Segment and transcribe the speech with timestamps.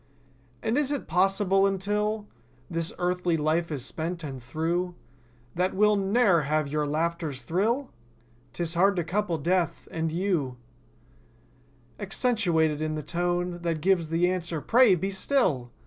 [0.63, 2.27] And, is it possible, until
[2.71, 4.95] This earthly life is spent and through.
[5.53, 7.91] That we'll ne'er have your laughter's thrill?—
[8.51, 10.57] 'Tis hard to couple death, and you I ^^^
[12.03, 13.59] «Accentuated is the tone.
[13.61, 15.69] That gives the answer: "Pray be still!